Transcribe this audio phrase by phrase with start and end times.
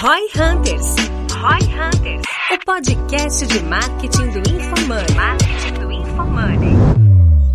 [0.00, 0.94] Roy Hunters.
[1.32, 2.22] Roy Hunters.
[2.52, 5.14] O podcast de marketing do InfoMoney.
[5.16, 6.76] Marketing do InfoMoney.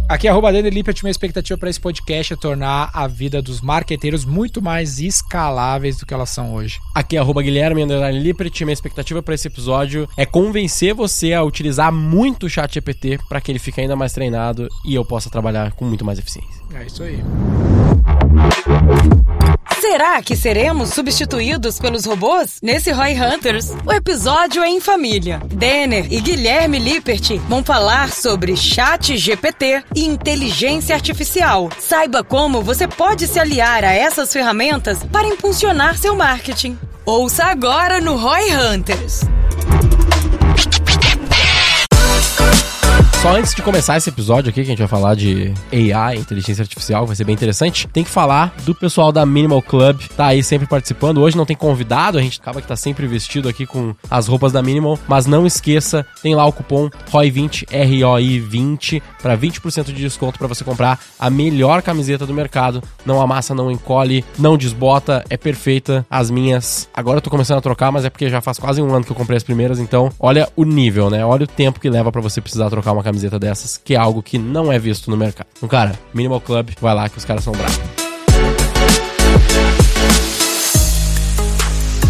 [0.10, 3.62] Aqui é arroba Dani Lippert, minha expectativa para esse podcast é tornar a vida dos
[3.62, 6.80] marqueteiros muito mais escaláveis do que elas são hoje.
[6.94, 7.86] Aqui é arroba Guilherme
[8.22, 13.20] Lippert, minha expectativa para esse episódio é convencer você a utilizar muito o chat GPT
[13.30, 16.62] para que ele fique ainda mais treinado e eu possa trabalhar com muito mais eficiência.
[16.76, 17.24] É isso aí.
[19.80, 22.60] Será que seremos substituídos pelos robôs?
[22.62, 25.42] Nesse Roy Hunters, o episódio é em família.
[25.48, 31.70] Denner e Guilherme Lippert vão falar sobre chat GPT e inteligência artificial.
[31.80, 36.78] Saiba como você pode se aliar a essas ferramentas para impulsionar seu marketing.
[37.06, 39.22] Ouça agora no Roy Hunters.
[43.24, 46.62] Só antes de começar esse episódio aqui, que a gente vai falar de AI, inteligência
[46.62, 50.44] artificial, vai ser bem interessante, tem que falar do pessoal da Minimal Club, tá aí
[50.44, 51.20] sempre participando.
[51.20, 54.52] Hoje não tem convidado, a gente acaba que tá sempre vestido aqui com as roupas
[54.52, 60.38] da Minimal, mas não esqueça, tem lá o cupom ROI20, R-O-I-20, para 20% de desconto
[60.38, 62.84] para você comprar a melhor camiseta do mercado.
[63.06, 66.06] Não amassa, não encolhe, não desbota, é perfeita.
[66.10, 68.94] As minhas, agora eu tô começando a trocar, mas é porque já faz quase um
[68.94, 71.26] ano que eu comprei as primeiras, então olha o nível, né?
[71.26, 73.98] Olha o tempo que leva para você precisar trocar uma camiseta camiseta dessas, que é
[73.98, 75.46] algo que não é visto no mercado.
[75.56, 77.80] Então, cara, Minimal Club, vai lá que os caras são bravos.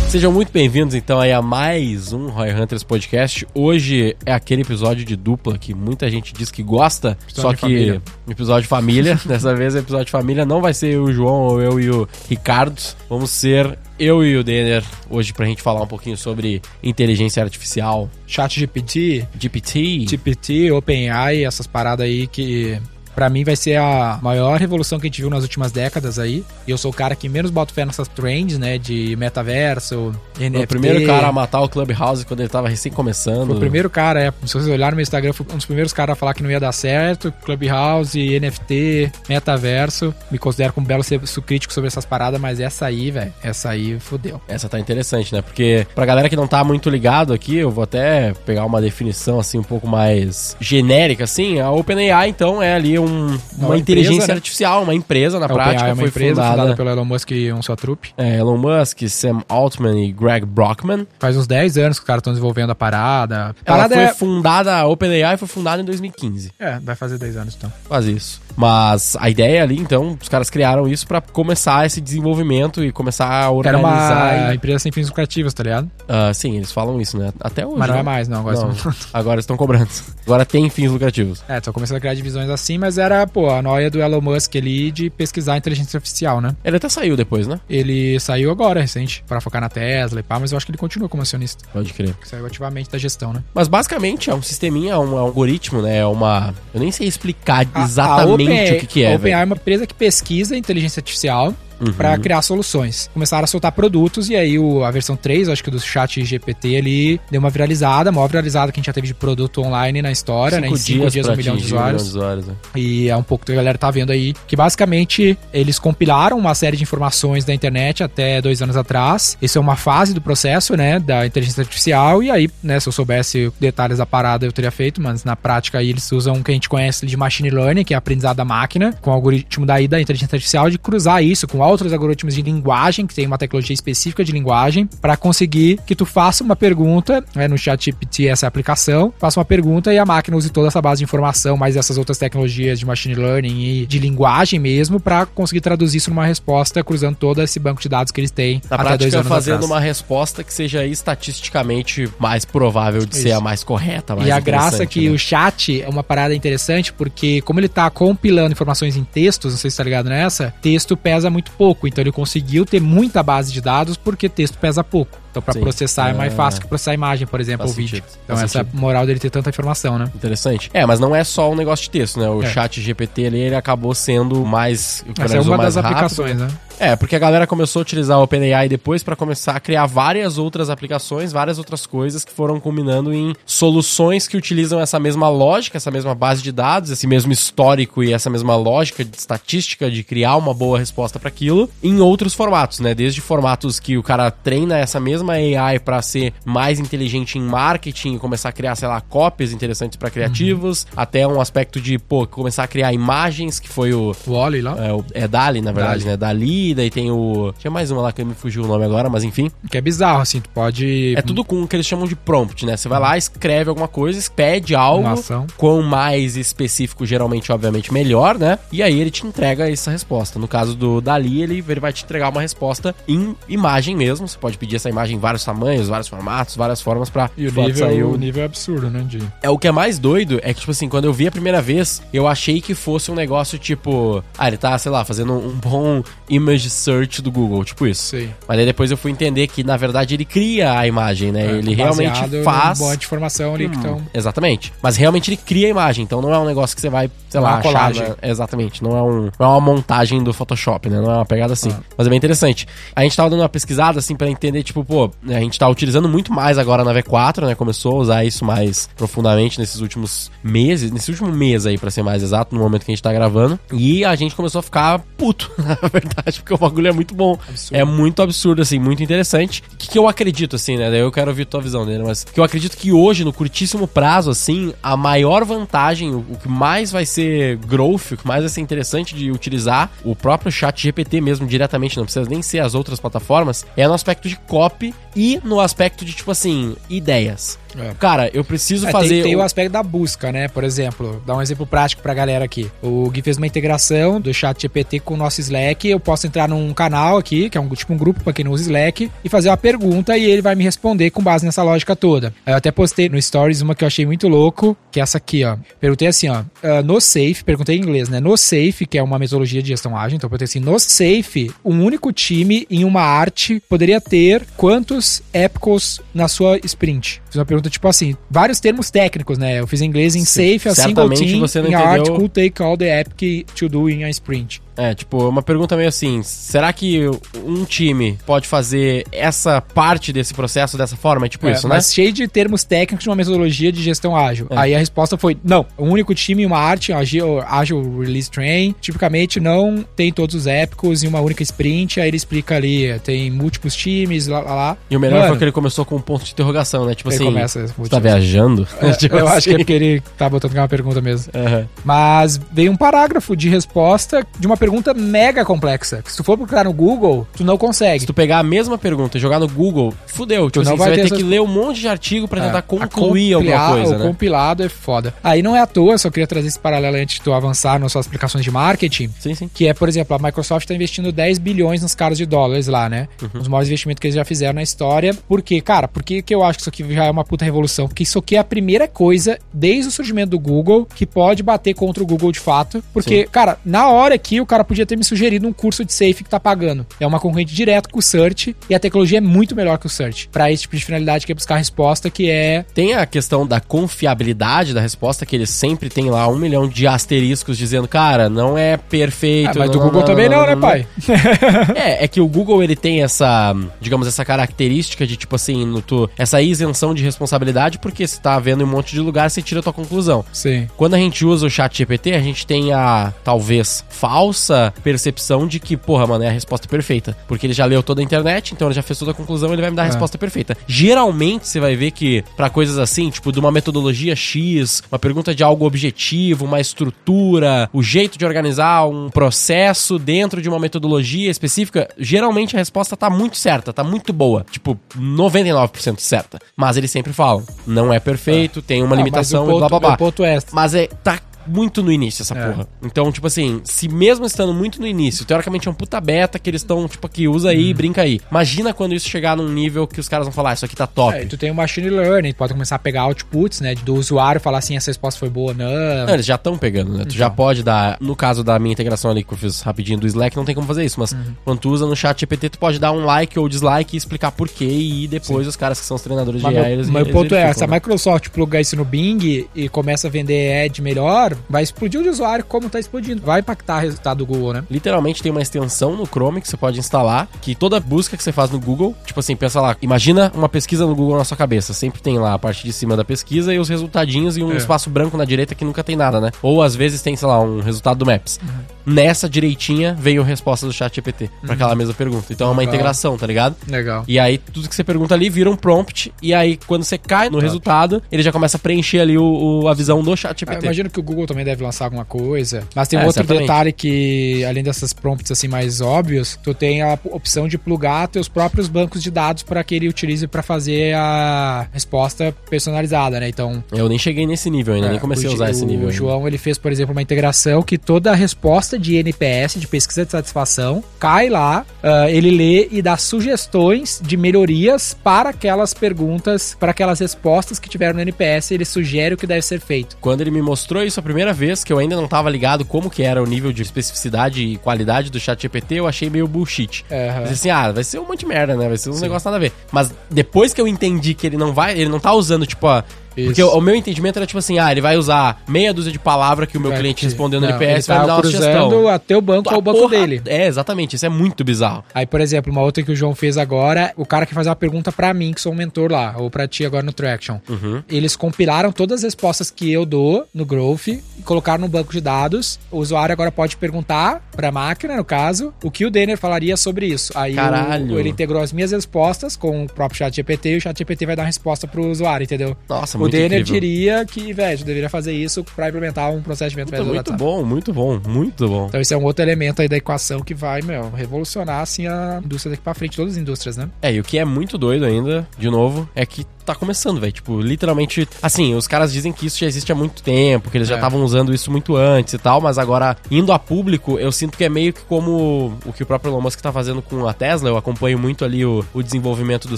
[0.08, 3.46] Sejam muito bem-vindos então aí a mais um Roy Hunters Podcast.
[3.54, 8.02] Hoje é aquele episódio de dupla que muita gente diz que gosta, só que família.
[8.28, 9.20] Episódio de família.
[9.26, 12.08] Dessa vez é episódio de família não vai ser o João ou eu e o
[12.30, 17.44] Ricardo, vamos ser eu e o Denner hoje pra gente falar um pouquinho sobre inteligência
[17.44, 20.08] artificial, Chat GPT, GPT.
[20.08, 22.80] GPT, OpenAI, essas paradas aí que
[23.16, 26.44] pra mim vai ser a maior revolução que a gente viu nas últimas décadas aí.
[26.68, 30.64] E eu sou o cara que menos boto fé nessas trends, né, de metaverso, NFT.
[30.64, 33.48] o primeiro cara a matar o Clubhouse quando ele tava recém começando.
[33.48, 34.32] Foi o primeiro cara, é.
[34.46, 36.52] Se vocês olharem no meu Instagram, foi um dos primeiros caras a falar que não
[36.52, 37.32] ia dar certo.
[37.44, 40.14] Clubhouse, NFT, metaverso.
[40.32, 43.70] Me considero como um belo senso crítico sobre essas paradas, mas essa aí, velho, essa
[43.70, 44.42] aí fodeu.
[44.48, 45.42] Essa tá interessante, né?
[45.42, 49.40] Porque pra galera que não tá muito ligado aqui, eu vou até pegar uma definição
[49.40, 51.60] assim um pouco mais genérica assim.
[51.60, 54.34] A OpenAI então é ali um- uma, Uma inteligência empresa, né?
[54.36, 57.54] artificial, uma empresa na prática é uma foi empresa fundada, fundada pelo Elon Musk e
[57.54, 58.14] um sua trupe.
[58.18, 61.08] é, Elon Musk, Sam Altman e Greg Brockman.
[61.20, 63.36] Faz uns 10 anos que os caras estão desenvolvendo a parada.
[63.36, 64.14] A Ela parada foi é...
[64.14, 66.52] fundada, a OpenAI foi fundada em 2015.
[66.60, 67.72] É, vai fazer 10 anos então.
[67.88, 68.42] Quase isso.
[68.56, 73.28] Mas a ideia ali, então, os caras criaram isso pra começar esse desenvolvimento e começar
[73.28, 74.36] a Era organizar.
[74.44, 75.90] uma e- empresa sem fins lucrativos, tá ligado?
[76.08, 77.34] Ah, sim, eles falam isso, né?
[77.40, 77.78] Até hoje.
[77.80, 78.00] Mas não né?
[78.02, 78.40] é mais, não.
[78.42, 79.90] Agora Não, são- agora estão cobrando.
[80.26, 81.44] Agora tem fins lucrativos.
[81.50, 84.56] É, estão começando a criar divisões assim, mas era, pô, a noia do Elon Musk
[84.56, 86.56] ali de pesquisar inteligência artificial, né?
[86.64, 87.60] Ele até saiu depois, né?
[87.70, 90.78] Ele saiu agora, recente, pra focar na Tesla e pá, mas eu acho que ele
[90.78, 91.64] continua como acionista.
[91.72, 92.16] Pode crer.
[92.24, 93.44] Saiu ativamente da gestão, né?
[93.54, 95.98] Mas basicamente é um sisteminha, é um algoritmo, né?
[96.00, 96.54] É uma.
[96.74, 99.14] Eu nem sei explicar A- a exatamente Open- o que, que é.
[99.14, 101.94] A OpenAI é uma empresa que pesquisa inteligência artificial Uhum.
[101.94, 103.10] pra criar soluções.
[103.14, 106.78] Começaram a soltar produtos e aí o, a versão 3, acho que do chat GPT
[106.78, 110.02] ali, deu uma viralizada, a maior viralizada que a gente já teve de produto online
[110.02, 110.68] na história, né?
[110.68, 112.04] Em cinco dias, um milhão de usuários.
[112.04, 112.56] usuários, né?
[112.76, 116.56] E é um pouco que a galera tá vendo aí que basicamente eles compilaram uma
[116.56, 119.38] série de informações da internet até dois anos atrás.
[119.42, 122.24] Isso é uma fase do processo, né, da inteligência artificial.
[122.24, 125.80] E aí, né, se eu soubesse detalhes da parada eu teria feito, mas na prática
[125.80, 128.46] aí eles usam o que a gente conhece de machine learning, que é aprendizado da
[128.46, 132.42] máquina, com o algoritmo daí da inteligência artificial, de cruzar isso com outros algoritmos de
[132.42, 137.24] linguagem, que tem uma tecnologia específica de linguagem, para conseguir que tu faça uma pergunta,
[137.36, 140.82] né, no chat GPT essa aplicação, faça uma pergunta e a máquina use toda essa
[140.82, 145.26] base de informação, mais essas outras tecnologias de machine learning e de linguagem mesmo, para
[145.26, 148.76] conseguir traduzir isso numa resposta, cruzando todo esse banco de dados que eles têm Na
[148.76, 149.72] até dois prática, anos fazendo atrás.
[149.72, 153.38] uma resposta que seja estatisticamente mais provável de ser Isso.
[153.38, 155.16] a mais correta, mais E a graça é que né?
[155.16, 159.60] o chat é uma parada interessante, porque como ele tá compilando informações em textos, não
[159.60, 161.88] sei se tá ligado nessa, texto pesa muito pouco.
[161.88, 165.23] Então ele conseguiu ter muita base de dados porque texto pesa pouco.
[165.42, 165.62] Então Sim.
[165.62, 166.36] processar é mais Ah.
[166.36, 167.98] fácil que processar imagem, por exemplo, ou vídeo.
[167.98, 168.18] sentido.
[168.24, 168.78] Então Faz essa é sentido.
[168.78, 170.06] a moral dele ter tanta informação, né?
[170.16, 170.70] Interessante.
[170.74, 172.30] É, mas não é só um negócio de texto, né?
[172.30, 172.48] O É.
[172.52, 175.04] chat GPT ali, ele acabou sendo mais.
[175.20, 175.92] Essa é uma das rápido.
[175.92, 176.48] aplicações, né?
[176.80, 180.38] É, porque a galera começou a utilizar o OpenAI depois para começar a criar várias
[180.38, 185.78] outras aplicações, várias outras coisas que foram combinando em soluções que utilizam essa mesma lógica,
[185.78, 190.04] essa mesma base de dados, esse mesmo histórico e essa mesma lógica de estatística de
[190.04, 192.94] criar uma boa resposta para aquilo em outros formatos, né?
[192.94, 197.42] Desde formatos que o cara treina essa mesma mesma AI pra ser mais inteligente em
[197.42, 201.98] marketing e começar a criar, sei lá, cópias interessantes pra criativos, até um aspecto de,
[201.98, 204.14] pô, começar a criar imagens, que foi o.
[204.28, 204.76] O Oli lá.
[204.86, 206.12] É, o- é Dali, na verdade, Dali.
[206.12, 206.18] né?
[206.18, 207.54] Dali, daí tem o.
[207.58, 209.50] Tinha mais uma lá que me fugiu o nome agora, mas enfim.
[209.70, 211.14] Que é bizarro, assim, tu pode.
[211.18, 212.76] É tudo com o que eles chamam de prompt, né?
[212.78, 215.08] Você vai lá, escreve alguma coisa, pede algo.
[215.08, 215.48] Ação.
[215.58, 218.58] Quão mais específico, geralmente, obviamente, melhor, né?
[218.72, 220.40] E aí ele te entrega essa resposta.
[220.40, 224.28] No caso do Dali, ele, ele vai te entregar uma resposta em imagem mesmo.
[224.28, 227.52] Você pode pedir essa imagem em vários tamanhos, vários formatos, várias formas pra E o
[227.54, 229.04] nível, o nível é absurdo, né?
[229.08, 229.20] De...
[229.42, 231.62] é o que é mais doido é que, tipo assim, quando eu vi a primeira
[231.62, 234.24] vez, eu achei que fosse um negócio tipo.
[234.38, 238.02] Ah, ele tá, sei lá, fazendo um bom image search do Google, tipo isso.
[238.04, 238.30] Sei.
[238.48, 241.58] Mas aí depois eu fui entender que, na verdade, ele cria a imagem, né?
[241.58, 242.80] ele realmente É, faz.
[242.80, 244.02] banco de informação ali que Hum.
[244.14, 244.72] Exatamente.
[244.82, 247.40] Mas realmente ele cria a imagem, então não é um negócio que você vai, sei
[247.40, 247.94] é lá, achar.
[247.94, 248.82] na- Exatamente.
[248.82, 251.02] Não é, um, não é uma montagem do Photoshop, né?
[251.02, 251.70] Não é uma pegada assim.
[251.72, 251.80] Ah.
[251.98, 252.66] Mas é bem interessante.
[252.96, 256.08] A gente tava dando uma pesquisada, assim, pra entender, tipo, pô, a gente tá utilizando
[256.08, 257.56] muito mais agora na V4, né?
[257.56, 262.04] Começou a usar isso mais profundamente nesses últimos meses, nesse último mês aí, pra ser
[262.04, 263.60] mais exato, no momento que a gente tá gravando.
[263.72, 267.38] E a gente começou a ficar puto, na verdade, porque o bagulho é muito bom.
[267.48, 267.80] Absurdo.
[267.80, 269.64] É muito absurdo, assim, muito interessante.
[269.74, 270.90] O que, que eu acredito, assim, né?
[270.90, 273.88] Daí eu quero ouvir tua visão dele, mas que eu acredito que hoje, no curtíssimo
[273.88, 278.42] prazo, assim, a maior vantagem, o, o que mais vai ser growth, o que mais
[278.42, 282.60] vai ser interessante de utilizar o próprio chat GPT mesmo diretamente, não precisa nem ser
[282.60, 287.60] as outras plataformas, é no aspecto de copy e no aspecto de, tipo assim, ideias.
[287.80, 287.94] É.
[288.00, 289.10] Cara, eu preciso É, fazer.
[289.10, 290.48] tem, tem o- o aspecto da busca, né?
[290.48, 292.70] Por exemplo, dar um exemplo prático pra galera aqui.
[292.82, 295.88] O Gui fez uma integração do chat GPT com o nosso Slack.
[295.90, 298.52] Eu posso entrar num canal aqui, que é um tipo um grupo pra quem não
[298.52, 301.96] usa Slack, e fazer uma pergunta e ele vai me responder com base nessa lógica
[301.96, 302.34] toda.
[302.46, 305.44] Eu até postei no Stories uma que eu achei muito louco, que é essa aqui,
[305.44, 305.58] ó.
[305.80, 306.44] Perguntei assim, ó.
[306.64, 308.20] ah, no Safe, perguntei em inglês, né?
[308.20, 311.52] No Safe, que é uma metodologia de gestão ágil, então eu perguntei assim: no Safe,
[311.64, 317.22] um único time em uma arte poderia ter quantos épicos na sua sprint?
[317.34, 319.60] Fiz uma pergunta tipo assim, vários termos técnicos, né?
[319.60, 320.54] Eu fiz em inglês em Sim.
[320.60, 323.90] safe, a single team, você não art entendeu- could take all the epic to do
[323.90, 324.62] in a sprint.
[324.78, 327.10] É, tipo, uma pergunta meio assim: será que
[327.44, 331.26] um time pode fazer essa parte desse processo dessa forma?
[331.26, 331.76] É tipo É, isso, né?
[331.76, 334.48] mas cheio de termos técnicos de uma metodologia de gestão ágil.
[334.50, 334.58] É.
[334.58, 339.40] Aí a resposta foi: não, um único time uma arte, Agile, Agile Release Train, tipicamente
[339.40, 342.00] não tem todos os épicos em uma única sprint.
[342.00, 344.78] Aí ele explica ali, tem múltiplos times, lá, lá, lá.
[344.90, 346.96] E o melhor Mano, foi que ele começou com um ponto de interrogação, né?
[346.96, 348.68] Tipo assim, começa você tá viajando?
[348.80, 349.58] É, Tipo eu acho que é assim.
[349.58, 351.32] porque ele tá botando é uma pergunta mesmo.
[351.36, 351.68] Aham.
[351.84, 356.02] Mas veio um parágrafo de resposta de uma pergunta mega complexa.
[356.04, 358.02] Que se tu for procurar no Google, tu não consegue.
[358.02, 360.50] Se tu pegar a mesma pergunta e jogar no Google, fudeu.
[360.50, 362.28] Tipo Tu não assim, vai você vai ter ter que ler um monte de artigo
[362.28, 364.06] pra tentar É, concluir a alguma compilar- coisa, o né?
[364.08, 365.14] compilado é foda.
[365.24, 367.92] Aí não é à toa, só queria trazer esse paralelo antes de tu avançar nas
[367.92, 369.10] suas aplicações de marketing.
[369.20, 369.50] Sim, sim.
[369.54, 372.88] Que é, por exemplo, a Microsoft tá investindo 10 bilhões nos caras de dólares lá,
[372.88, 373.08] né?
[373.22, 373.30] Uhum.
[373.36, 375.14] Um dos maiores investimentos que eles já fizeram na história.
[375.28, 375.60] Por quê?
[375.62, 377.88] Cara, por que que eu acho que isso aqui já é uma puta revolução?
[377.88, 381.74] Porque isso aqui é a primeira coisa, desde o surgimento do Google, que pode bater
[381.74, 382.84] contra o Google de fato.
[382.94, 386.24] Porque, cara, na hora aqui, o cara podia ter me sugerido um curso de safe
[386.24, 386.86] que tá pagando.
[387.00, 389.90] É uma concorrente direto com o Search e a tecnologia é muito melhor que o
[389.90, 390.30] Search.
[390.32, 393.48] Pra esse tipo de finalidade que é buscar a resposta, que é Tem a questão
[393.48, 398.30] da confiabilidade da resposta, que eles sempre tem lá um milhão de asteriscos dizendo, cara,
[398.30, 399.50] não é perfeito.
[399.50, 400.88] Ah, mas do não, Google não, também não, né, não, pai?
[401.76, 405.82] É, é que o Google ele tem essa, digamos, essa característica de tipo assim, no
[405.82, 409.42] tu, essa isenção de responsabilidade, porque você tá vendo em um monte de lugar, você
[409.42, 410.24] tira a tua conclusão.
[410.32, 410.68] Sim.
[410.78, 414.43] Quando a gente usa o chat GPT, a gente tem a, talvez, falsa
[414.84, 417.16] percepção de que, porra, mano, é a resposta perfeita.
[417.28, 419.62] Porque ele já leu toda a internet, então ele já fez toda a conclusão, ele
[419.62, 419.90] vai me dar a É.
[419.90, 420.58] resposta perfeita.
[420.68, 425.34] Geralmente, você vai ver que, pra coisas assim, tipo, de uma metodologia X, uma pergunta
[425.36, 431.30] de algo objetivo, uma estrutura, o jeito de organizar um processo dentro de uma metodologia
[431.30, 434.46] específica, geralmente a resposta tá muito certa, tá muito boa.
[434.52, 436.40] Tipo, 99% certa.
[436.56, 439.70] Mas eles sempre falam, não é perfeito, tem uma Ah, limitação mas o e blá
[439.70, 439.94] blá ponto, blá.
[439.94, 442.48] o ponto é, Mas é, tá muito no início essa É.
[442.48, 442.68] porra.
[442.84, 446.50] Então, tipo assim, se mesmo estando muito no início, teoricamente é um puta beta que
[446.50, 447.76] eles estão, tipo, aqui, usa aí, Uhum.
[447.78, 448.20] brinca aí.
[448.30, 450.88] Imagina quando isso chegar num nível que os caras vão falar, "Ah, isso aqui tá
[450.88, 451.18] top.
[451.18, 454.40] É, tu tem o machine learning, tu pode começar a pegar outputs, né, do usuário,
[454.42, 456.06] falar assim, essa resposta foi boa não.
[456.08, 457.00] Não, eles já estão pegando, né?
[457.00, 457.18] Tu Então.
[457.18, 457.98] já pode dar.
[458.00, 460.68] No caso da minha integração ali que eu fiz rapidinho do Slack, não tem como
[460.68, 461.00] fazer isso.
[461.00, 461.20] Mas Uhum.
[461.44, 464.32] quando tu usa no chat GPT, tu pode dar um like ou dislike e explicar
[464.32, 464.66] por quê.
[464.66, 467.34] E depois os caras que são os treinadores Mas de AI, eles, meu eles ponto
[467.36, 467.76] é, se a né?
[467.76, 472.04] Microsoft plugar isso no Bing e começa a vender ad melhor, cara, vai explodir o
[472.04, 473.22] de usuário como tá explodindo.
[473.22, 474.64] Vai impactar o resultado do Google, né?
[474.70, 478.32] Literalmente tem uma extensão no Chrome que você pode instalar, que toda busca que você
[478.32, 481.74] faz no Google, tipo assim, pensa lá, imagina uma pesquisa no Google na sua cabeça.
[481.74, 484.58] Sempre tem lá a parte de cima da pesquisa e os resultadinhos e um É.
[484.58, 486.32] espaço branco na direita que nunca tem nada, né?
[486.42, 488.40] Ou às vezes tem, sei lá, um resultado do Maps.
[488.86, 492.34] Nessa direitinha veio a resposta do chat GPT pra aquela mesma pergunta.
[492.34, 492.74] Então é uma Legal.
[492.76, 493.56] integração, tá ligado?
[493.68, 494.04] Legal.
[494.08, 496.14] E aí, tudo que você pergunta ali vira um prompt.
[496.22, 499.24] E aí, quando você cai no resultado, ele já começa a preencher ali o,
[499.64, 500.66] o- a visão do chat Ah, GPT.
[500.66, 502.64] imagino que o Google também deve lançar alguma coisa.
[502.76, 503.44] Mas tem um É, outro certamente.
[503.48, 508.28] detalhe que, além dessas prompts assim mais óbvios, tu tem a opção de plugar teus
[508.28, 513.28] próprios bancos de dados para que ele utilize para fazer a resposta personalizada, né?
[513.30, 515.92] Então, Eu nem cheguei nesse nível ainda, nem comecei a usar esse nível O ainda.
[515.98, 520.06] João, ele fez, por exemplo, uma integração que toda a resposta de NPS, de pesquisa
[520.06, 526.56] de satisfação, cai lá, ah, ele lê e dá sugestões de melhorias para aquelas perguntas,
[526.60, 529.98] para aquelas respostas que tiveram no NPS, ele sugere o que deve ser feito.
[530.00, 532.90] Quando ele me mostrou isso a primeira vez, que eu ainda não tava ligado como
[532.90, 536.84] que era o nível de especificidade e qualidade do chat GPT, eu achei meio bullshit.
[537.20, 538.68] Pensei assim, ah, vai ser um monte de merda, né?
[538.68, 539.54] Vai ser uns negócios nada a ver.
[539.72, 542.84] Mas depois que eu entendi que ele não vai, ele não tá usando, tipo, a.
[543.16, 543.28] Isso.
[543.28, 546.00] Porque o, o meu entendimento era tipo assim, ah, ele vai usar meia dúzia de
[546.00, 548.88] palavra que o meu Vai cliente te- respondeu no NPS vai me dar uma sugestão.
[548.88, 550.22] a teu banco A ao banco porra- dele.
[550.26, 551.84] É, exatamente, isso é muito bizarro.
[551.94, 554.56] Aí, por exemplo, uma outra que o João fez agora, o cara que faz uma
[554.56, 557.40] pergunta pra mim, que sou um mentor lá, ou pra ti agora no Traction.
[557.50, 557.84] Uhum.
[557.90, 562.02] Eles compilaram todas as respostas que eu dou no Growth e colocaram no banco de
[562.02, 562.60] dados.
[562.72, 566.88] O usuário agora pode perguntar pra máquina, no caso, o que o Denner falaria sobre
[566.88, 567.12] isso.
[567.16, 570.78] Aí o- ele integrou as minhas respostas com o próprio chat GPT e o chat
[570.78, 572.56] GPT vai dar uma resposta pro usuário, entendeu?
[572.68, 573.54] Nossa, o Denner incrível.
[573.62, 578.00] diria que, velho, deveria fazer isso pra implementar um processamento Muito, muito bom, muito bom,
[578.08, 578.66] muito bom.
[578.68, 582.22] então esse é um outro elemento aí da equação que vai, meu, revolucionar assim a
[582.24, 583.70] indústria daqui pra frente, todas as indústrias, né?
[583.82, 587.12] É, e o que é muito doido ainda, de novo, é que tá começando, velho.
[587.14, 588.08] Tipo, literalmente.
[588.22, 590.78] Assim, os caras dizem que isso já existe há muito tempo, que eles já É.
[590.78, 594.44] estavam usando isso muito antes e tal, mas agora, indo a público, eu sinto que
[594.44, 597.50] é meio que como o que o próprio Elon Musk tá fazendo com a Tesla.
[597.50, 599.58] Eu acompanho muito ali o, o desenvolvimento do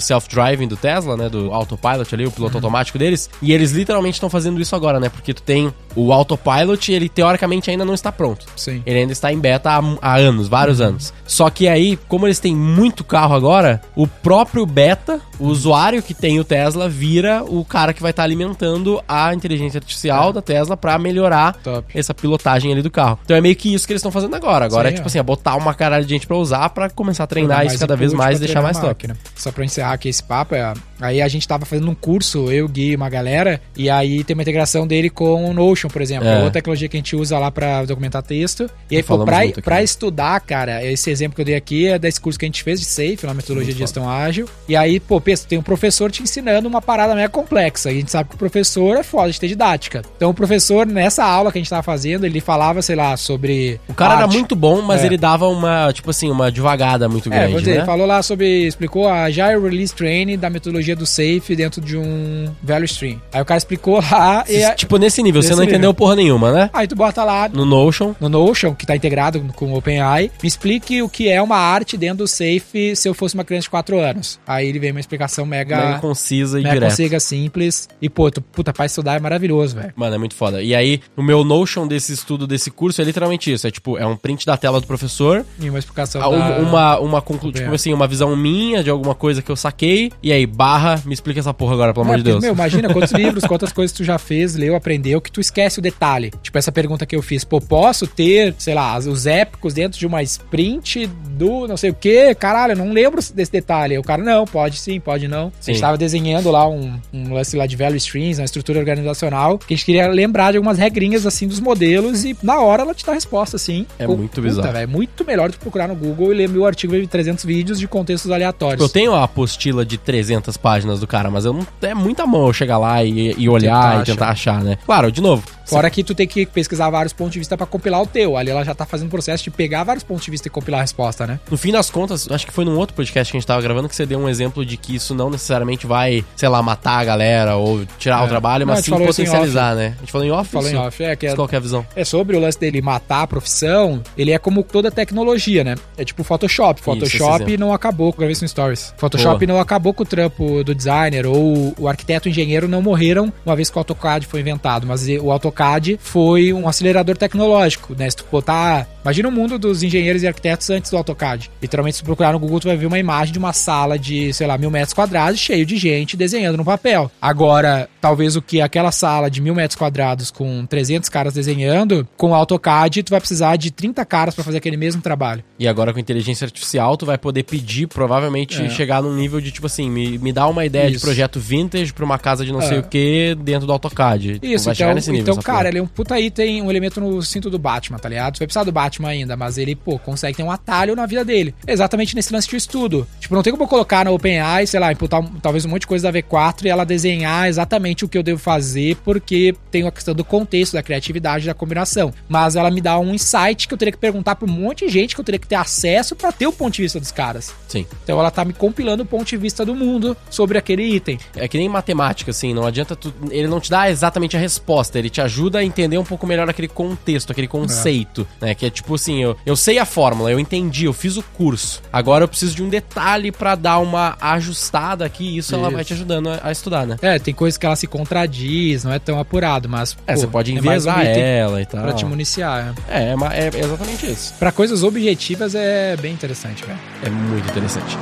[0.00, 1.28] self-driving do Tesla, né?
[1.28, 3.28] Do autopilot ali, o piloto automático deles.
[3.42, 5.08] E eles literalmente estão fazendo isso agora, né?
[5.08, 8.46] Porque tu tem o autopilot e ele teoricamente ainda não está pronto.
[8.56, 8.82] Sim.
[8.84, 11.12] Ele ainda está em beta há, há anos, vários anos.
[11.26, 16.12] Só que aí, como eles têm muito carro agora, o próprio beta, o usuário que
[16.14, 20.76] tem o Tesla, vira o cara que vai estar alimentando a inteligência artificial da Tesla
[20.76, 21.86] pra melhorar Top.
[21.98, 23.18] essa pilotagem ali do carro.
[23.24, 24.64] Então é meio que isso que eles estão fazendo agora.
[24.66, 25.08] Agora Sim, é tipo ó.
[25.08, 27.96] assim, é botar uma caralho de gente pra usar pra começar a treinar isso cada
[27.96, 29.08] vez mais e deixar mais top.
[29.34, 32.68] Só pra encerrar aqui esse papo, é, aí a gente tava fazendo um curso, eu,
[32.68, 36.28] Gui e uma galera, e aí tem uma integração dele com o Notion, por exemplo,
[36.28, 36.32] É.
[36.32, 38.68] é outra tecnologia que a gente usa lá pra documentar texto.
[38.90, 42.20] E aí, pô, pra, muito estudar, cara, esse exemplo que eu dei aqui é desse
[42.20, 44.48] curso que a gente fez de SAFE, uma metodologia de gestão ágil.
[44.68, 47.88] E aí, pô, pensa, tem um professor te ensinando uma parada mega complexa.
[47.88, 50.02] A gente sabe que o professor é foda de ter didática.
[50.16, 53.80] Então, o professor, nessa aula que a gente tava fazendo, ele falava, sei lá, sobre.
[53.88, 54.32] O cara era arte.
[54.36, 55.06] muito bom, mas É.
[55.06, 57.76] ele dava uma, tipo assim, uma devagada muito É, grande, vou dizer, né?
[57.78, 58.66] ele falou lá sobre.
[58.66, 63.20] explicou a Agile Release Training da metodologia do Safe dentro de um value stream.
[63.32, 64.56] Aí o cara explicou lá e.
[64.56, 65.94] é- Tipo, nesse nível, você Nesse não entendeu nível.
[65.94, 66.70] porra nenhuma, né?
[66.72, 68.14] Aí tu bota lá No Notion.
[68.20, 71.96] no Notion, que tá integrado com o OpenAI, me explique o que é uma arte
[71.96, 74.38] dentro do Safe se eu fosse uma criança de 4 anos.
[74.46, 75.76] Aí ele veio uma explicação mega.
[75.76, 76.90] Mega concisa e mega direta.
[76.90, 77.88] concisa, simples.
[78.00, 79.92] E, pô, tu, puta, pra estudar é maravilhoso, velho.
[79.96, 80.62] Mano, é muito foda.
[80.62, 83.66] E aí, o meu Notion desse estudo, desse curso, é literalmente isso.
[83.66, 86.20] É tipo, é um print da tela do professor, E uma explicação.
[86.22, 87.52] a- da- uma, uma conclu...
[87.52, 91.12] tipo assim, uma visão minha de alguma coisa que eu saquei, e aí, barra, me
[91.14, 92.44] explica essa porra agora, pelo amor É, de porque, Deus.
[92.44, 95.82] Meu, imagina quantos livros, quantas coisas tu já fez, leu, aprendeu, que tu esquece o
[95.82, 96.30] detalhe.
[96.42, 100.06] Tipo, essa pergunta que eu fiz, pô, posso ter, sei lá, os épicos dentro de
[100.06, 102.34] uma sprint do não sei o que?
[102.34, 103.94] Caralho, eu não lembro desse detalhe.
[103.94, 105.52] Aí O cara, não, pode sim, pode não.
[105.60, 105.70] Sim.
[105.70, 109.58] A gente tava desenhando lá um, um lance lá de value streams, uma estrutura organizacional,
[109.58, 112.94] que a gente queria lembrar de algumas regrinhas, assim, dos modelos e na hora ela
[112.94, 113.86] te dá a resposta, assim.
[113.98, 114.76] É Com- muito bizarro.
[114.76, 117.78] É muito melhor do que procurar no Google e ler meu artigo de 300 vídeos
[117.78, 118.80] de contextos aleatórios.
[118.80, 122.46] Eu tenho a apostila de 300 páginas do cara, mas eu não é muita mão
[122.46, 124.78] eu chegar lá e, e olhar Tentar e tentar achar, né?
[124.84, 125.42] Claro, de novo.
[125.66, 128.36] Fora que tu tem que pesquisar vários pontos de vista pra compilar o teu.
[128.36, 130.80] Ali ela já tá fazendo o processo de pegar vários pontos de vista e compilar
[130.80, 131.40] a resposta, né?
[131.50, 133.88] No fim das contas, acho que foi num outro podcast que a gente tava gravando
[133.88, 137.04] que você deu um exemplo de que isso não necessariamente vai, sei lá, matar a
[137.04, 138.28] galera ou tirar o É.
[138.28, 139.94] trabalho, Não, mas gente sim isso potencializar, né?
[139.96, 140.80] A gente falou em off Falou em isso?
[140.82, 141.86] off, é que é, Qual que é a visão?
[141.96, 144.02] é sobre o lance dele matar a profissão.
[144.16, 145.74] Ele é como toda tecnologia, né?
[145.96, 146.80] É tipo Photoshop.
[146.80, 147.56] Photoshop exemplo.
[147.58, 148.94] não acabou, isso no Stories.
[148.96, 149.54] Photoshop Boa.
[149.56, 153.32] não acabou com o trampo do designer ou o arquiteto e o engenheiro não morreram
[153.44, 155.55] uma vez que o AutoCAD foi inventado, mas o AutoCAD
[156.00, 158.08] foi um acelerador tecnológico, né?
[158.10, 161.48] Se tu botar Imagina o mundo dos engenheiros e arquitetos antes do AutoCAD.
[161.62, 164.48] Literalmente, se procurar no Google, tu vai ver uma imagem de uma sala de, sei
[164.48, 167.08] lá, mil metros quadrados, cheio de gente desenhando no papel.
[167.22, 172.30] Agora, talvez o que aquela sala de mil metros quadrados com 300 caras desenhando, com
[172.30, 175.44] o AutoCAD, tu vai precisar de 30 caras para fazer aquele mesmo trabalho.
[175.56, 178.68] E agora com inteligência artificial, tu vai poder pedir, provavelmente, É.
[178.70, 181.04] chegar num nível de, tipo assim, me, me dá uma ideia de Isso.
[181.06, 182.66] projeto vintage pra uma casa de não É.
[182.68, 184.32] sei o que dentro do AutoCAD.
[184.34, 185.32] Tipo, Isso, vai chegar então, nesse nível.
[185.32, 188.34] então cara, ele é um puta item, um elemento no cinto do Batman, tá ligado?
[188.36, 191.24] Você vai precisar do Batman ainda, mas ele, pô, consegue ter um atalho na vida
[191.24, 191.54] dele.
[191.66, 193.06] Exatamente nesse lance de estudo.
[193.18, 195.80] Tipo, não tem como eu colocar na OpenAI, sei lá, imputar um- talvez um monte
[195.82, 199.86] de coisa da V4 e ela desenhar exatamente o que eu devo fazer, porque tem
[199.86, 202.12] a questão do contexto, da criatividade, da combinação.
[202.28, 204.92] Mas ela me dá um insight que eu teria que perguntar pra um monte de
[204.92, 207.52] gente, que eu teria que ter acesso pra ter o ponto de vista dos caras.
[207.66, 207.84] Sim.
[208.04, 211.18] Então ela tá me compilando o ponto de vista do mundo sobre aquele item.
[211.34, 213.12] É que nem matemática, assim, não adianta tu.
[213.30, 216.48] Ele não te dá exatamente a resposta, ele te ajuda a entender um pouco melhor
[216.48, 218.54] aquele contexto, aquele conceito, né?
[218.54, 221.82] Que é tipo assim, eu, eu sei a fórmula, eu entendi, eu fiz o curso.
[221.92, 225.74] Agora eu preciso de um detalhe pra dar uma ajustada aqui, e isso, ela Isso.
[225.74, 226.96] vai te ajudando a, a estudar, né?
[227.02, 229.96] É, tem coisas que ela se contradiz, não é tão apurado, mas.
[230.06, 231.82] É, pô, você pode é enviesar item ela e tal.
[231.82, 232.74] Pra te municiar.
[232.88, 232.96] É.
[232.96, 234.34] É, é, é exatamente isso.
[234.38, 236.78] Pra coisas objetivas é bem interessante, velho.
[237.02, 237.96] É muito interessante.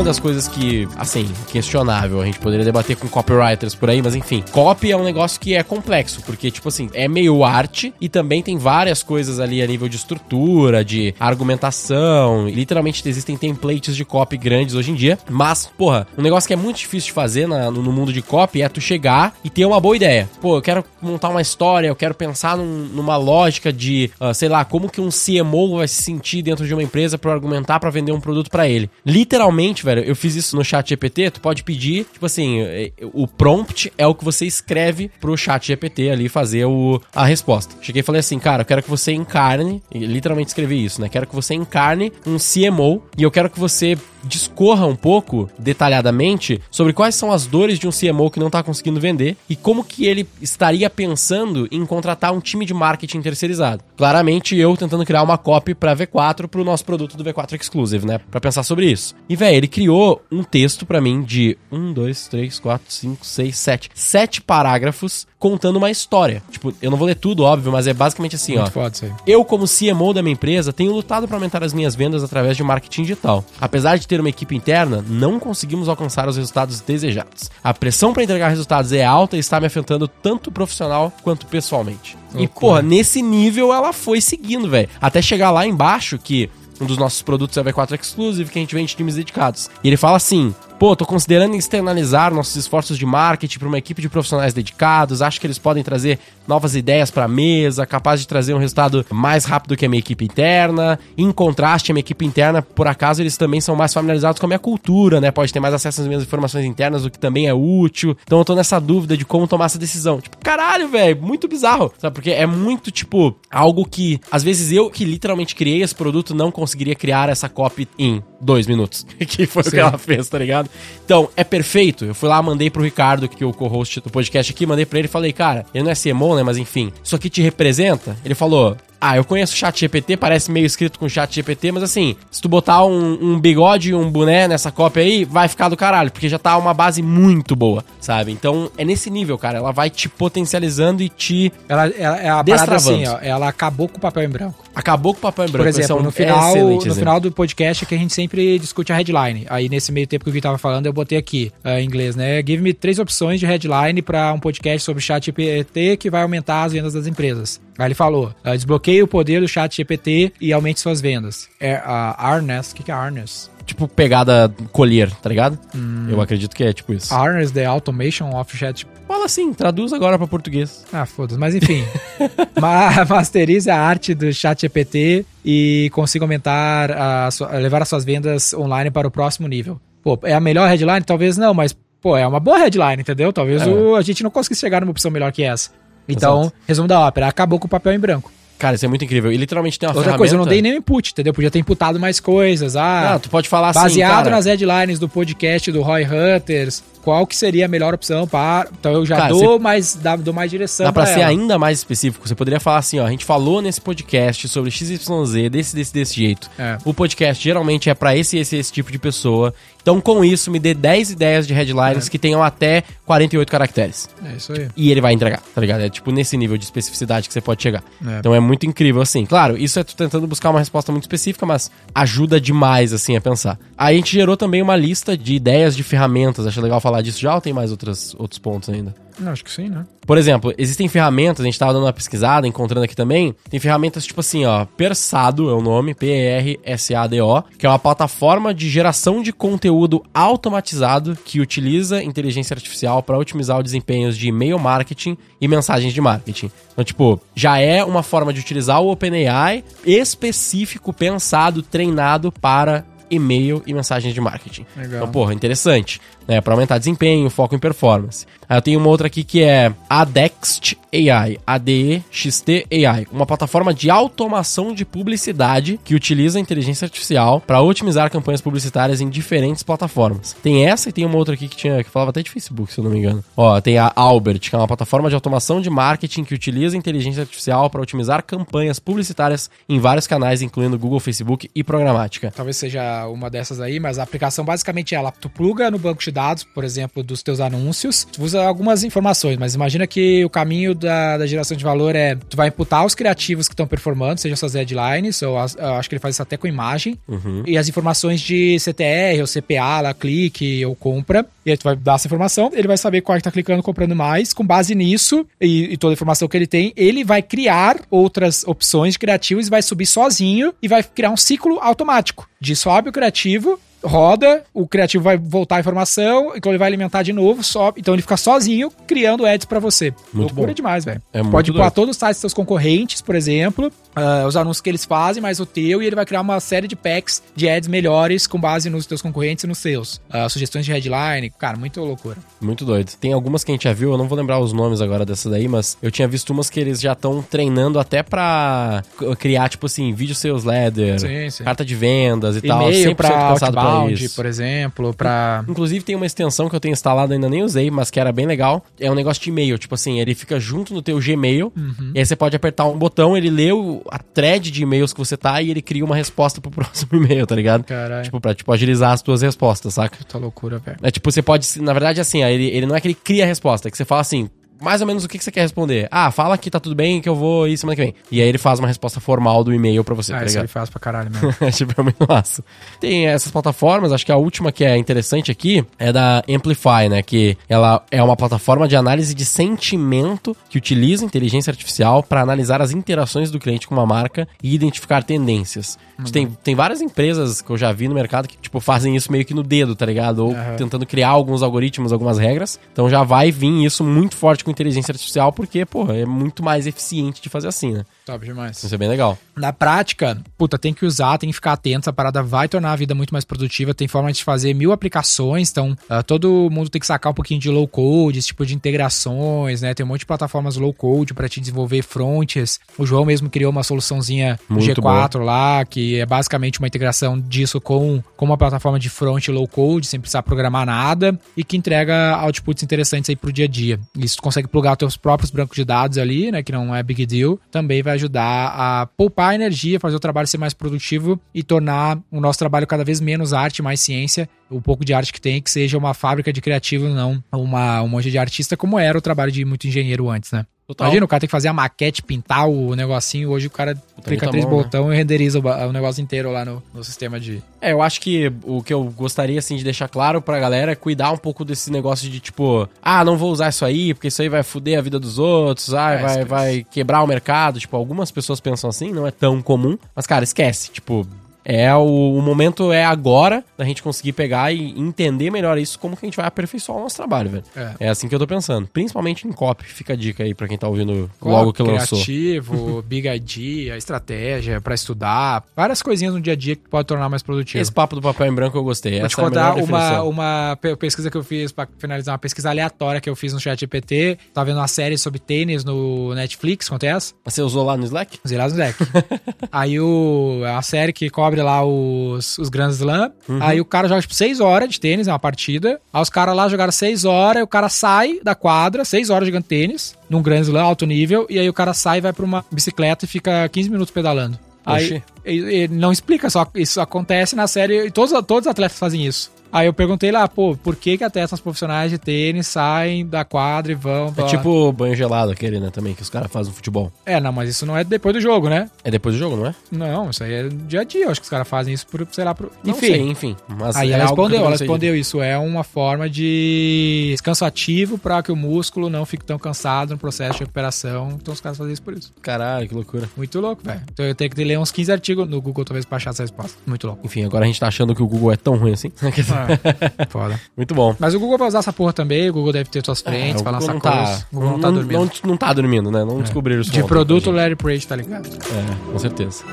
[0.00, 4.14] Uma das coisas que, assim, questionável, a gente poderia debater com copywriters por aí, mas
[4.14, 8.08] enfim, copy é um negócio que é complexo, porque, tipo assim, é meio arte e
[8.08, 12.48] também tem várias coisas ali a nível de estrutura, de argumentação.
[12.48, 16.56] Literalmente existem templates de copy grandes hoje em dia, mas, porra, um negócio que é
[16.56, 19.78] muito difícil de fazer na- no, mundo de copy é tu chegar e ter uma
[19.78, 20.30] boa ideia.
[20.40, 24.48] Pô, eu quero montar uma história, eu quero pensar num- numa lógica de, ah, sei
[24.48, 27.90] lá, como que um CMO vai se sentir dentro de uma empresa pra argumentar pra
[27.90, 28.88] vender um produto pra ele.
[29.04, 33.26] Literalmente, velho, eu fiz isso no chat GPT, tu pode pedir, tipo assim, eh, o
[33.26, 37.74] prompt é o que você escreve pro chat GPT ali fazer o, a resposta.
[37.80, 41.08] Cheguei e falei assim, cara, eu quero que você encarne, literalmente escrevi isso, né?
[41.08, 46.60] Quero que você encarne um CMO e eu quero que você discorra um pouco, detalhadamente,
[46.70, 49.84] sobre quais são as dores de um CMO que não tá conseguindo vender e como
[49.84, 53.82] que ele estaria pensando em contratar um time de marketing terceirizado.
[53.96, 58.18] Claramente, eu tentando criar uma copy pra V4 pro nosso produto do V4 Exclusive, né?
[58.30, 59.14] Pra pensar sobre isso.
[59.28, 63.56] E, velho, ele criou um texto pra mim de 1, 2, 3, 4, 5, 6,
[63.56, 63.90] 7.
[63.94, 66.42] Sete parágrafos contando uma história.
[66.50, 68.70] Tipo, eu não vou ler tudo, óbvio, mas é basicamente assim, Muito ó.
[68.70, 69.12] foda isso aí.
[69.26, 72.62] Eu, como CMO da minha empresa, tenho lutado para aumentar as minhas vendas através de
[72.62, 73.42] marketing digital.
[73.58, 77.50] Apesar de ter uma equipe interna, não conseguimos alcançar os resultados desejados.
[77.64, 82.18] A pressão para entregar resultados é alta e está me afetando tanto profissional quanto pessoalmente.
[82.34, 82.48] E, Loucura.
[82.60, 84.90] porra, nesse nível ela foi seguindo, velho.
[85.00, 86.50] Até chegar lá embaixo que
[86.80, 89.70] um dos nossos produtos é o V4 Exclusive, que a gente vende times dedicados.
[89.84, 94.00] E ele fala assim: pô, tô considerando externalizar nossos esforços de marketing para uma equipe
[94.00, 98.26] de profissionais dedicados, acho que eles podem trazer novas ideias para a mesa, capaz de
[98.26, 100.98] trazer um resultado mais rápido que a minha equipe interna.
[101.18, 104.48] Em contraste, a minha equipe interna, por acaso, eles também são mais familiarizados com a
[104.48, 105.30] minha cultura, né?
[105.30, 108.16] Pode ter mais acesso às minhas informações internas, o que também é útil.
[108.24, 110.18] Então eu tô nessa dúvida de como tomar essa decisão.
[110.18, 111.92] Tipo, caralho, velho, muito bizarro.
[111.98, 112.14] Sabe?
[112.14, 116.50] Porque é muito, tipo, algo que, às vezes, eu que literalmente criei esse produto não
[116.50, 119.06] conseguiria criar essa copy em dois minutos.
[119.28, 119.78] que foi o que Sim.
[119.78, 120.69] ela fez, tá ligado?
[121.04, 122.04] Então, é perfeito.
[122.04, 124.98] Eu fui lá, mandei pro Ricardo, que é o co-host do podcast aqui, mandei pra
[124.98, 126.42] ele e falei, cara, ele não é CMO, né?
[126.42, 128.16] Mas enfim, isso aqui te representa?
[128.24, 128.76] Ele falou.
[129.00, 132.40] Ah, eu conheço o chat GPT, parece meio escrito com chat GPT, mas assim, se
[132.40, 136.10] tu botar um, um bigode e um boné nessa cópia aí, vai ficar do caralho,
[136.10, 138.30] porque já tá uma base muito boa, sabe?
[138.30, 141.52] Então, é nesse nível, cara, ela vai te potencializando e te...
[141.68, 144.64] Ela, ela, é a parada assim, ó, ela acabou com o papel em branco.
[144.74, 145.70] Acabou com o papel em branco.
[145.70, 146.94] Por é exemplo, um no final, no exemplo.
[146.94, 149.46] final do podcast é que a gente sempre discute a headline.
[149.48, 152.16] Aí nesse meio tempo que o Gui tava falando, eu botei aqui eh, em inglês,
[152.16, 152.42] né?
[152.46, 156.64] Give me três opções de headline para um podcast sobre chat GPT que vai aumentar
[156.64, 157.60] as vendas das empresas.
[157.78, 158.56] Aí ele falou: eh,
[158.90, 161.48] desbloqueie o poder do chat GPT e aumente suas vendas.
[161.60, 163.50] É a Arnes, o que, que é Arnes?
[163.64, 165.56] Tipo, pegada colher, tá ligado?
[165.74, 166.06] Hum.
[166.10, 167.14] Eu acredito que é tipo isso.
[167.14, 170.84] Arnes, the automation of chat Fala assim, traduz agora pra português.
[170.92, 171.38] Ah, foda-se.
[171.38, 171.84] Mas enfim.
[172.60, 178.04] Ma masterize a arte do chat GPT e consiga aumentar, a sua- levar as suas
[178.04, 179.80] vendas online para o próximo nível.
[180.02, 181.02] Pô, é a melhor headline?
[181.04, 183.32] Talvez não, mas, pô, é uma boa headline, entendeu?
[183.32, 183.66] Talvez É.
[183.66, 185.70] o- a gente não conseguisse chegar numa opção melhor que essa.
[186.08, 186.56] Então, Exato.
[186.66, 188.30] resumo da ópera, acabou com o papel em branco.
[188.60, 189.32] Cara, isso é muito incrível.
[189.32, 190.18] E literalmente tem uma Outra ferramenta...
[190.18, 191.32] coisa, eu não dei nem input, entendeu?
[191.34, 192.76] Podia ter imputado mais coisas.
[192.76, 197.26] Ah, Ah, tu pode falar assim, baseado nas headlines do podcast do Roy Hunters, qual
[197.26, 198.68] que seria a melhor opção para.
[198.78, 200.84] Então eu já Cara, dou, mais, dá- dou mais direção.
[200.84, 201.28] Dá pra ser ela.
[201.30, 202.28] ainda mais específico.
[202.28, 206.14] Você poderia falar assim, ó, a gente falou nesse podcast sobre XYZ desse, desse, desse
[206.14, 206.50] jeito.
[206.58, 206.76] É.
[206.84, 209.54] O podcast geralmente é pra esse, esse, esse tipo de pessoa.
[209.82, 214.08] Então, com isso, me dê 10 ideias de headlines que tenham até 48 caracteres.
[214.24, 214.68] É isso aí.
[214.76, 215.80] E ele vai entregar, tá ligado?
[215.80, 217.82] É tipo nesse nível de especificidade que você pode chegar.
[218.06, 218.18] É.
[218.18, 219.24] Então é muito incrível, assim.
[219.26, 223.20] Claro, isso é tu tentando buscar uma resposta muito específica, mas ajuda demais, assim, a
[223.20, 223.58] pensar.
[223.76, 226.46] Aí a gente gerou também uma lista de ideias de ferramentas.
[226.46, 228.94] Acho legal falar disso já ou tem mais outras, outros pontos ainda?
[229.26, 229.86] Acho que sim, né?
[230.06, 233.34] Por exemplo, existem ferramentas, a gente tava dando uma pesquisada, encontrando aqui também.
[233.48, 238.68] Tem ferramentas tipo assim, ó, Persado é o nome, P-E-R-S-A-D-O, que é uma plataforma de
[238.68, 245.16] geração de conteúdo automatizado que utiliza inteligência artificial para otimizar os desempenhos de e-mail marketing
[245.40, 246.50] e mensagens de marketing.
[246.72, 253.62] Então, tipo, já é uma forma de utilizar o OpenAI específico, pensado, treinado para e-mail
[253.66, 254.64] e mensagens de marketing.
[254.76, 254.96] Legal.
[254.96, 256.40] Então, porra, interessante, né?
[256.40, 258.24] Para aumentar desempenho, foco em performance.
[258.50, 263.88] Aí eu tenho uma outra aqui que é Adext AI, A-D-E-X-T AI, uma plataforma de
[263.88, 270.34] automação de publicidade que utiliza a inteligência artificial para otimizar campanhas publicitárias em diferentes plataformas.
[270.42, 272.80] Tem essa e tem uma outra aqui que tinha que falava até de Facebook, se
[272.80, 273.22] eu não me engano.
[273.36, 277.20] Ó, tem a Albert, que é uma plataforma de automação de marketing que utiliza inteligência
[277.20, 282.32] artificial para otimizar campanhas publicitárias em vários canais, incluindo Google, Facebook e programática.
[282.34, 285.12] Talvez seja uma dessas aí, mas a aplicação basicamente é ela.
[285.12, 289.36] Tu pluga no banco de dados, por exemplo, dos teus anúncios, tu usa algumas informações,
[289.38, 292.94] mas imagina que o caminho da, da geração de valor é tu vai imputar os
[292.94, 296.22] criativos que estão performando, sejam suas deadlines, ou as- eu acho que ele faz isso
[296.22, 296.98] até com imagem,
[297.46, 301.76] e as informações de CTR ou CPA, lá, clique ou compra, e aí tu vai
[301.76, 304.74] dar essa informação, ele vai saber qual é que tá clicando, comprando mais, com base
[304.74, 308.98] nisso e, e toda a informação que ele tem, ele vai criar outras opções de
[308.98, 312.28] criativos e vai subir sozinho e vai criar um ciclo automático.
[312.40, 317.02] De sobe o criativo, roda, o criativo vai voltar a informação, então ele vai alimentar
[317.02, 319.92] de novo, sobe, então ele fica sozinho criando ads pra você.
[320.12, 320.54] Muito Loucura bom.
[320.54, 321.00] demais, velho.
[321.12, 321.72] É Pode pôr doido.
[321.72, 325.40] todos os sites dos seus concorrentes, por exemplo, ah, os anúncios que eles fazem, mais
[325.40, 328.68] o teu, e ele vai criar uma série de packs de ads melhores com base
[328.70, 330.00] nos teus concorrentes e nos seus.
[330.10, 332.16] Ah, sugestões de headline, cara, muito loucura.
[332.40, 332.92] Muito doido.
[333.00, 335.30] Tem algumas que a gente já viu, eu não vou lembrar os nomes agora dessas
[335.30, 338.82] daí, mas eu tinha visto umas que eles já estão treinando até pra
[339.18, 341.44] criar, tipo assim, vídeo sales leader, Sim, sim.
[341.44, 342.62] carta de vendas e tal.
[342.70, 344.14] E-mail 100% pra pensado pra isso.
[344.16, 345.44] por exemplo, pra...
[345.48, 348.26] Inclusive tem uma extensão que eu tenho instalado, ainda nem usei, mas que era bem
[348.26, 348.64] legal.
[348.78, 351.92] É um negócio de e-mail, tipo assim, ele fica junto no teu Gmail, Uhum.
[351.94, 354.98] e aí você pode apertar um botão, ele lê o- a thread de e-mails que
[354.98, 357.64] você tá e ele cria uma resposta pro próximo e-mail, tá ligado?
[357.64, 358.04] Caralho.
[358.04, 359.96] Tipo, pra tipo, agilizar as tuas respostas, saca?
[359.96, 360.78] Puta loucura, velho.
[360.82, 361.46] É tipo, você pode.
[361.60, 363.84] Na verdade, assim, ele, ele não é que ele cria a resposta, é que você
[363.84, 364.30] fala assim.
[364.60, 365.88] Mais ou menos o que, que você quer responder.
[365.90, 367.94] Ah, fala que tá tudo bem, que eu vou ir semana que vem.
[368.10, 370.42] E aí ele faz uma resposta formal do e-mail pra você, Ah, tá isso ele
[370.42, 370.52] ligado?
[370.52, 371.30] faz pra caralho mesmo.
[371.52, 372.44] Tipo, é muito massa.
[372.78, 377.02] Tem essas plataformas, acho que a última que é interessante aqui é da Amplify, né?
[377.02, 382.60] Que ela é uma plataforma de análise de sentimento que utiliza inteligência artificial para analisar
[382.62, 385.78] as interações do cliente com uma marca e identificar tendências.
[386.12, 389.24] Tem, tem várias empresas que eu já vi no mercado que, tipo, fazem isso meio
[389.24, 390.20] que no dedo, tá ligado?
[390.26, 390.56] Ou Aham.
[390.56, 392.58] tentando criar alguns algoritmos, algumas regras.
[392.72, 396.66] Então já vai vir isso muito forte com inteligência artificial, porque, porra, é muito mais
[396.66, 397.84] eficiente de fazer assim, né?
[398.10, 398.60] Top demais.
[398.60, 399.16] Isso é bem legal.
[399.36, 401.84] Na prática, puta, tem que usar, tem que ficar atento.
[401.84, 403.72] Essa parada vai tornar a vida muito mais produtiva.
[403.72, 405.48] Tem forma de fazer mil aplicações.
[405.48, 408.52] Então, ah, todo mundo tem que sacar um pouquinho de low code, esse tipo de
[408.52, 409.74] integrações, né?
[409.74, 412.58] Tem um monte de plataformas low code pra te desenvolver fronts.
[412.76, 417.60] O João mesmo criou uma soluçãozinha Muito G4 lá, que é basicamente uma integração disso
[417.60, 422.18] com, com uma plataforma de front low code, sem precisar programar nada, e que entrega
[422.22, 423.78] outputs interessantes aí pro dia a dia.
[423.96, 426.42] Isso consegue plugar teus próprios bancos de dados ali, né?
[426.42, 427.38] Que não é big deal.
[427.52, 432.20] Também vai ajudar a poupar energia, fazer o trabalho ser mais produtivo e tornar o
[432.20, 434.28] nosso trabalho cada vez menos arte, mais ciência.
[434.48, 437.88] O pouco de arte que tem, que seja uma fábrica de criativo, não uma, um
[437.88, 440.44] monte de artista, como era o trabalho de muito engenheiro antes, né?
[440.70, 440.86] Total.
[440.86, 443.30] Imagina, o cara tem que fazer a maquete, pintar o negocinho.
[443.30, 444.94] Hoje o cara clica muita três mão, né?
[444.94, 447.42] e renderiza o, o negócio inteiro lá no, no sistema de.
[447.60, 450.76] É, eu acho que o que eu gostaria, assim, de deixar claro pra galera é
[450.76, 454.22] cuidar um pouco desse negócio de, tipo, ah, não vou usar isso aí, porque isso
[454.22, 456.28] aí vai foder a vida dos outros, ah, É, vai, esquece.
[456.28, 457.58] vai quebrar o mercado.
[457.58, 459.76] Tipo, algumas pessoas pensam assim, não é tão comum.
[459.92, 460.70] Mas, cara, esquece.
[460.70, 461.04] Tipo,
[461.44, 465.96] é o, o momento é agora da gente conseguir pegar e entender melhor isso, como
[465.96, 467.44] que a gente vai aperfeiçoar o nosso trabalho, velho.
[467.56, 467.74] É.
[467.80, 468.66] É assim que eu tô pensando.
[468.68, 469.64] Principalmente em copy.
[469.64, 471.98] Fica a dica aí pra quem tá ouvindo logo que lançou.
[471.98, 475.44] Criativo, big idea, estratégia pra estudar.
[475.56, 477.60] Várias coisinhas no dia a dia que pode tornar mais produtivo.
[477.60, 478.92] Esse papo do papel em branco eu gostei.
[478.98, 482.12] Vou Essa te é contar melhor uma, uma pe- pesquisa que eu fiz pra finalizar,
[482.12, 484.18] uma pesquisa aleatória que eu fiz no chat GPT.
[484.34, 487.14] Tava vendo uma série sobre tênis no Netflix, acontece?
[487.24, 488.18] Você usou lá no Slack?
[488.24, 488.76] Usei lá no Slack.
[489.52, 493.12] Aí o, é uma série que cobre descobre lá os, os Grand Slam.
[493.40, 495.80] Aí o cara joga, tipo, 6 horas de tênis, é uma partida.
[495.92, 499.26] Aí os caras lá jogaram 6 horas, e o cara sai da quadra, 6 horas
[499.26, 502.44] jogando tênis, num Grand Slam alto nível, e aí o cara sai vai pra uma
[502.50, 504.38] bicicleta e fica 15 minutos pedalando.
[504.64, 509.06] Aí ele não explica, só isso acontece na série e todos, todos os atletas fazem
[509.06, 509.30] isso.
[509.52, 513.72] Aí eu perguntei lá, pô, por que que atletas profissionais de tênis saem da quadra
[513.72, 516.92] e vão É tipo banho gelado aquele, né, também, que os caras fazem no futebol.
[517.04, 518.70] É, não, mas isso não é depois do jogo, né?
[518.84, 519.54] É depois do jogo, não é?
[519.70, 521.04] Não, isso aí é dia a dia.
[521.04, 522.50] Eu acho que os caras fazem isso por, sei lá, por...
[522.62, 522.86] Não Enfim.
[522.86, 523.36] sei, enfim.
[523.74, 525.20] Aí é ela respondeu, eu ela respondeu isso.
[525.20, 529.98] É uma forma de descanso ativo pra que o músculo não fique tão cansado no
[529.98, 531.18] processo de recuperação.
[531.20, 532.12] Então os caras fazem isso por isso.
[532.22, 533.08] Caralho, que loucura.
[533.16, 533.80] Muito louco, velho.
[533.92, 536.58] Então eu tenho que ler uns 15 artigos no Google talvez pra achar essa resposta.
[536.66, 537.04] Muito louco.
[537.04, 538.92] Enfim, agora a gente tá achando que o Google é tão ruim assim.
[540.08, 540.40] Foda.
[540.56, 540.94] Muito bom.
[540.98, 543.40] Mas o Google vai usar essa porra também, o Google deve ter suas frentes, É,
[543.40, 543.96] o falar essa não coisa.
[543.96, 544.98] tá, O Google não tá não, dormindo.
[544.98, 546.04] não, não tá dormindo, né?
[546.04, 547.36] Não descobriram isso De produto, o gente.
[547.36, 548.28] Larry Page tá ligado.
[548.28, 549.44] É, com certeza.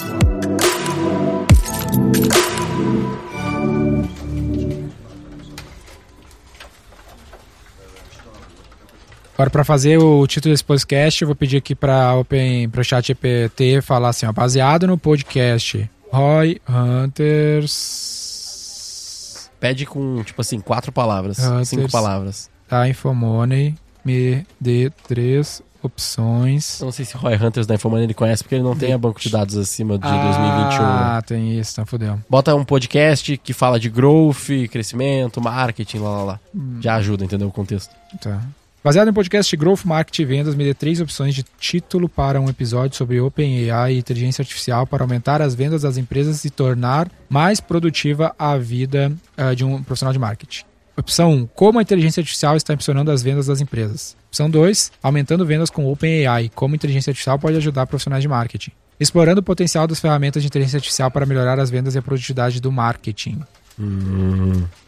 [9.34, 11.78] Agora, pra fazer o título desse podcast, eu vou pedir aqui
[12.20, 18.27] Open, pro chat GPT falar assim, ó, baseado no podcast Roy Hunters
[19.60, 21.40] Pede com, tipo assim, quatro palavras.
[21.40, 22.50] Ah, cinco palavras.
[22.70, 26.80] da Infomoney, me dê três opções.
[26.80, 28.94] Eu não sei se o Roy Hunters da Infomania ele conhece, porque ele não tem
[28.94, 30.84] a banco de dados acima de 2021.
[30.84, 32.20] Ah, tem isso, então fodeu.
[32.30, 36.40] Bota um podcast que fala de growth, crescimento, marketing, lá, lá, lá.
[36.56, 36.80] Hum.
[36.82, 37.96] Já ajuda a entender o contexto.
[38.22, 38.42] Tá.
[38.88, 42.48] Baseado em podcast Growth Marketing e Vendas, me dê três opções de título para um
[42.48, 47.60] episódio sobre OpenAI e inteligência artificial para aumentar as vendas das empresas e tornar mais
[47.60, 50.64] produtiva a vida ah, de um profissional de marketing.
[50.96, 51.48] Opção 1.
[51.48, 54.16] Como a inteligência artificial está impulsionando as vendas das empresas.
[54.30, 54.94] Opção 2.
[55.04, 56.50] Aumentando vendas com OpenAI.
[56.56, 58.72] Como a inteligência artificial pode ajudar profissionais de marketing.
[58.98, 62.62] Explorando o potencial das ferramentas de inteligência artificial para melhorar as vendas e a produtividade
[62.62, 63.42] do marketing.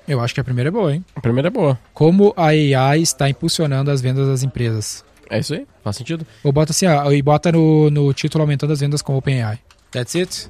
[0.07, 1.05] Eu acho que a primeira é boa, hein?
[1.15, 1.79] A primeira é boa.
[1.93, 5.03] Como a AI está impulsionando as vendas das empresas.
[5.29, 5.67] É isso aí?
[5.83, 6.25] Faz sentido?
[6.43, 9.59] Ou bota assim, ó, e bota no, no título aumentando as vendas com OpenAI.
[9.91, 10.49] That's it?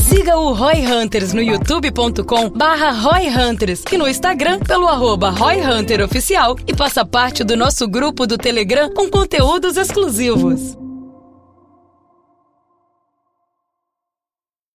[0.00, 5.60] Siga o Roy Hunters no youtube.com barra Roy Hunters e no Instagram pelo arroba Roy
[5.60, 10.76] Hunter Oficial e faça parte do nosso grupo do Telegram com conteúdos exclusivos.